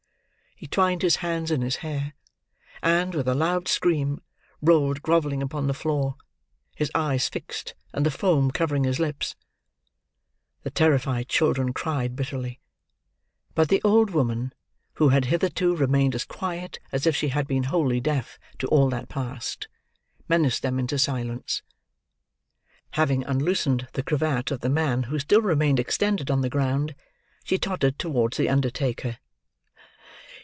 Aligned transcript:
He 0.61 0.67
twined 0.67 1.01
his 1.01 1.15
hands 1.25 1.49
in 1.49 1.63
his 1.63 1.77
hair; 1.77 2.13
and, 2.83 3.15
with 3.15 3.27
a 3.27 3.33
loud 3.33 3.67
scream, 3.67 4.21
rolled 4.61 5.01
grovelling 5.01 5.41
upon 5.41 5.65
the 5.65 5.73
floor: 5.73 6.17
his 6.75 6.91
eyes 6.93 7.27
fixed, 7.27 7.73
and 7.91 8.05
the 8.05 8.11
foam 8.11 8.51
covering 8.51 8.83
his 8.83 8.99
lips. 8.99 9.35
The 10.61 10.69
terrified 10.69 11.27
children 11.27 11.73
cried 11.73 12.15
bitterly; 12.15 12.59
but 13.55 13.69
the 13.69 13.81
old 13.81 14.11
woman, 14.11 14.53
who 14.93 15.09
had 15.09 15.25
hitherto 15.25 15.75
remained 15.75 16.13
as 16.13 16.25
quiet 16.25 16.77
as 16.91 17.07
if 17.07 17.15
she 17.15 17.29
had 17.29 17.47
been 17.47 17.63
wholly 17.63 17.99
deaf 17.99 18.37
to 18.59 18.67
all 18.67 18.87
that 18.91 19.09
passed, 19.09 19.67
menaced 20.29 20.61
them 20.61 20.77
into 20.77 20.99
silence. 20.99 21.63
Having 22.91 23.23
unloosened 23.23 23.87
the 23.93 24.03
cravat 24.03 24.51
of 24.51 24.59
the 24.59 24.69
man 24.69 25.01
who 25.09 25.17
still 25.17 25.41
remained 25.41 25.79
extended 25.79 26.29
on 26.29 26.41
the 26.41 26.49
ground, 26.51 26.93
she 27.43 27.57
tottered 27.57 27.97
towards 27.97 28.37
the 28.37 28.47
undertaker. 28.47 29.17